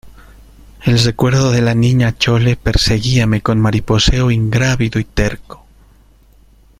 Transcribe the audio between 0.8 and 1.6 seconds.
el recuerdo